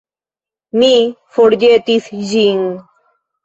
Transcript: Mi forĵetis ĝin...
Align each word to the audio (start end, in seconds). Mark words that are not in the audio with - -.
Mi 0.83 0.89
forĵetis 1.37 2.11
ĝin... 2.35 2.69